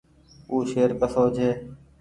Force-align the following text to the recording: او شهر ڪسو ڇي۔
او 0.49 0.55
شهر 0.71 0.91
ڪسو 0.99 1.23
ڇي۔ 1.35 1.49